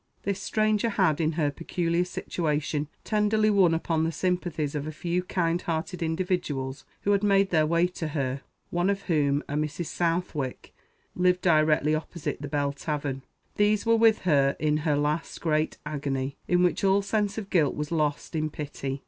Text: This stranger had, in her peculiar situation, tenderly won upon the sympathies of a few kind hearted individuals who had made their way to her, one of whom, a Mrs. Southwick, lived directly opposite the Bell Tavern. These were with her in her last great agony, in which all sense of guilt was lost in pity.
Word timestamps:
This 0.23 0.41
stranger 0.41 0.89
had, 0.89 1.21
in 1.21 1.33
her 1.33 1.51
peculiar 1.51 2.05
situation, 2.05 2.87
tenderly 3.03 3.51
won 3.51 3.75
upon 3.75 4.03
the 4.03 4.11
sympathies 4.11 4.73
of 4.73 4.87
a 4.87 4.91
few 4.91 5.21
kind 5.21 5.61
hearted 5.61 6.01
individuals 6.01 6.85
who 7.01 7.11
had 7.11 7.21
made 7.23 7.51
their 7.51 7.67
way 7.67 7.85
to 7.85 8.07
her, 8.07 8.41
one 8.71 8.89
of 8.89 9.03
whom, 9.03 9.43
a 9.47 9.53
Mrs. 9.53 9.85
Southwick, 9.85 10.73
lived 11.15 11.41
directly 11.41 11.93
opposite 11.93 12.41
the 12.41 12.47
Bell 12.47 12.73
Tavern. 12.73 13.21
These 13.57 13.85
were 13.85 13.95
with 13.95 14.21
her 14.21 14.55
in 14.57 14.77
her 14.77 14.95
last 14.95 15.39
great 15.39 15.77
agony, 15.85 16.35
in 16.47 16.63
which 16.63 16.83
all 16.83 17.03
sense 17.03 17.37
of 17.37 17.51
guilt 17.51 17.75
was 17.75 17.91
lost 17.91 18.35
in 18.35 18.49
pity. 18.49 18.99